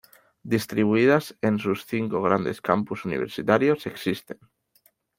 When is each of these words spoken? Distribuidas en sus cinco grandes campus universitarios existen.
Distribuidas 0.41 1.37
en 1.41 1.59
sus 1.59 1.85
cinco 1.85 2.23
grandes 2.23 2.59
campus 2.59 3.05
universitarios 3.05 3.85
existen. 3.85 4.39